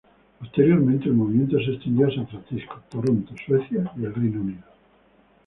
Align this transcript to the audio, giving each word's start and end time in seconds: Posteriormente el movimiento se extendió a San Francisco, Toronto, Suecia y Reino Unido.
Posteriormente 0.39 1.05
el 1.09 1.13
movimiento 1.13 1.59
se 1.59 1.73
extendió 1.73 2.07
a 2.07 2.11
San 2.15 2.25
Francisco, 2.27 2.81
Toronto, 2.89 3.35
Suecia 3.45 3.91
y 3.97 3.99
Reino 4.05 4.41
Unido. 4.41 4.63